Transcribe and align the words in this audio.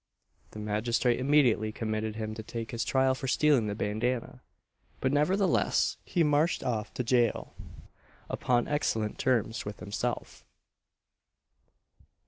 The 0.49 0.57
magistrate 0.59 1.19
immediately 1.19 1.71
committed 1.71 2.15
him 2.15 2.33
to 2.33 2.41
take 2.41 2.71
his 2.71 2.83
trial 2.83 3.13
for 3.13 3.27
stealing 3.27 3.67
the 3.67 3.75
bandanna; 3.75 4.41
but 4.99 5.11
nevertheless 5.13 5.97
he 6.03 6.23
marched 6.23 6.63
off 6.63 6.91
to 6.95 7.03
gaol 7.03 7.53
upon 8.27 8.67
excellent 8.67 9.19
terms 9.19 9.63
with 9.63 9.79
himself. 9.79 10.43